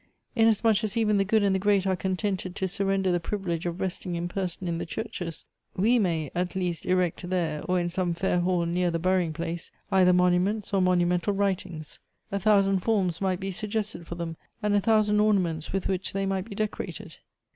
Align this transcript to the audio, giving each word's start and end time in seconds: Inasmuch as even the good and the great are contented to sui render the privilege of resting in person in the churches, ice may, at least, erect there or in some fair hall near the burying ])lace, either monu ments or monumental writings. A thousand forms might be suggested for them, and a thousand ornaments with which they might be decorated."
Inasmuch 0.35 0.83
as 0.83 0.97
even 0.97 1.17
the 1.17 1.23
good 1.23 1.43
and 1.43 1.53
the 1.53 1.59
great 1.59 1.85
are 1.85 1.95
contented 1.95 2.55
to 2.55 2.67
sui 2.67 2.87
render 2.87 3.11
the 3.11 3.19
privilege 3.19 3.67
of 3.67 3.79
resting 3.79 4.15
in 4.15 4.27
person 4.27 4.67
in 4.67 4.79
the 4.79 4.85
churches, 4.87 5.45
ice 5.77 5.99
may, 5.99 6.31
at 6.33 6.55
least, 6.55 6.87
erect 6.87 7.29
there 7.29 7.61
or 7.65 7.79
in 7.79 7.87
some 7.87 8.15
fair 8.15 8.39
hall 8.39 8.65
near 8.65 8.89
the 8.89 8.97
burying 8.97 9.35
])lace, 9.37 9.69
either 9.91 10.11
monu 10.11 10.41
ments 10.41 10.73
or 10.73 10.81
monumental 10.81 11.33
writings. 11.35 11.99
A 12.31 12.39
thousand 12.39 12.79
forms 12.79 13.21
might 13.21 13.39
be 13.39 13.51
suggested 13.51 14.07
for 14.07 14.15
them, 14.15 14.37
and 14.63 14.73
a 14.73 14.81
thousand 14.81 15.19
ornaments 15.19 15.71
with 15.71 15.87
which 15.87 16.13
they 16.13 16.25
might 16.25 16.49
be 16.49 16.55
decorated." 16.55 17.17